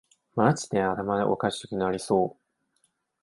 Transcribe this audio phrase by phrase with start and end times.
[0.35, 2.41] マジで頭おかしくなりそう